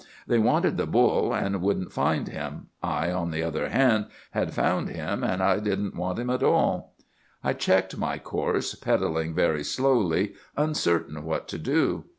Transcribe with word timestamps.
They 0.25 0.39
wanted 0.39 0.77
the 0.77 0.87
bull, 0.87 1.31
and 1.31 1.61
wouldn't 1.61 1.93
find 1.93 2.27
him. 2.27 2.69
I, 2.81 3.11
on 3.11 3.29
the 3.29 3.43
other 3.43 3.69
hand, 3.69 4.07
had 4.31 4.51
found 4.51 4.89
him, 4.89 5.23
and 5.23 5.43
I 5.43 5.59
didn't 5.59 5.95
want 5.95 6.17
him 6.17 6.31
at 6.31 6.41
all. 6.41 6.95
"'I 7.43 7.53
checked 7.53 7.95
my 7.99 8.17
course, 8.17 8.73
pedalling 8.73 9.35
very 9.35 9.63
slowly, 9.63 10.33
uncertain 10.57 11.23
what 11.23 11.47
to 11.49 11.59
do. 11.59 12.05